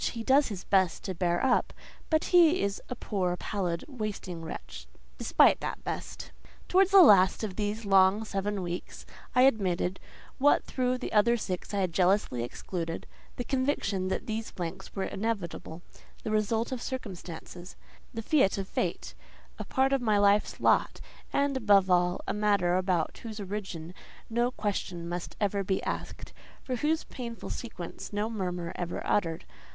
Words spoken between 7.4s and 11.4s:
of these long seven weeks I admitted, what through the other